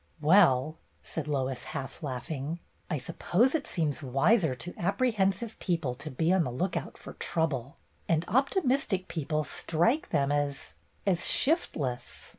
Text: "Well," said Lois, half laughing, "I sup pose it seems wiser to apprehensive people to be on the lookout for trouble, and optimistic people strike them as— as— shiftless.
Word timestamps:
"Well," 0.19 0.79
said 1.03 1.27
Lois, 1.27 1.63
half 1.63 2.01
laughing, 2.01 2.59
"I 2.89 2.97
sup 2.97 3.19
pose 3.19 3.53
it 3.53 3.67
seems 3.67 4.01
wiser 4.01 4.55
to 4.55 4.73
apprehensive 4.75 5.59
people 5.59 5.93
to 5.93 6.09
be 6.09 6.33
on 6.33 6.43
the 6.43 6.49
lookout 6.51 6.97
for 6.97 7.13
trouble, 7.13 7.77
and 8.09 8.25
optimistic 8.27 9.07
people 9.07 9.43
strike 9.43 10.09
them 10.09 10.31
as— 10.31 10.73
as— 11.05 11.27
shiftless. 11.31 12.29